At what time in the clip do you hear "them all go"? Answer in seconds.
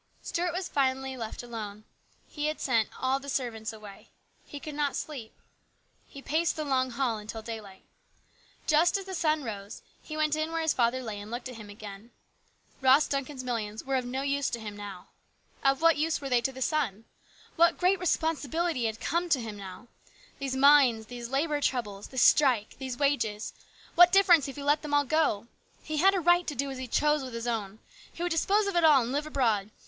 24.81-25.45